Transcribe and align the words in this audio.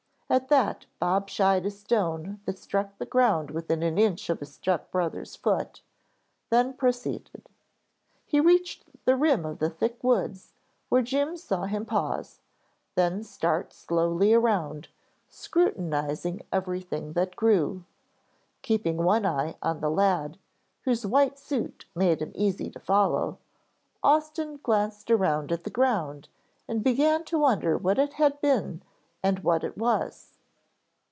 At 0.31 0.47
that, 0.47 0.85
Bob 0.97 1.27
shied 1.27 1.65
a 1.65 1.69
stone 1.69 2.39
that 2.45 2.57
struck 2.57 2.97
the 2.97 3.05
ground 3.05 3.51
within 3.51 3.83
an 3.83 3.97
inch 3.97 4.29
of 4.29 4.39
his 4.39 4.53
step 4.53 4.89
brother's 4.89 5.35
foot, 5.35 5.81
then 6.49 6.71
proceeded. 6.71 7.49
He 8.25 8.39
reached 8.39 8.85
the 9.03 9.17
rim 9.17 9.45
of 9.45 9.59
the 9.59 9.69
thick 9.69 10.01
woods, 10.01 10.53
where 10.87 11.01
Jim 11.01 11.35
saw 11.35 11.65
him 11.65 11.85
pause, 11.85 12.39
then 12.95 13.23
start 13.25 13.73
slowly 13.73 14.33
around, 14.33 14.87
scrutinizing 15.27 16.43
everything 16.53 17.11
that 17.11 17.35
grew. 17.35 17.83
Keeping 18.61 18.99
one 19.03 19.25
eye 19.25 19.57
on 19.61 19.81
the 19.81 19.91
lad, 19.91 20.37
whose 20.83 21.05
white 21.05 21.37
suit 21.37 21.83
made 21.93 22.21
him 22.21 22.31
easy 22.35 22.69
to 22.69 22.79
follow, 22.79 23.37
Austin 24.01 24.61
glanced 24.63 25.11
around 25.11 25.51
at 25.51 25.65
the 25.65 25.69
ground 25.69 26.29
and 26.69 26.85
began 26.85 27.25
to 27.25 27.39
wonder 27.39 27.77
what 27.77 27.99
it 27.99 28.13
had 28.13 28.39
been 28.39 28.81
and 29.23 29.37
what 29.43 29.63
it 29.63 29.77
was. 29.77 30.29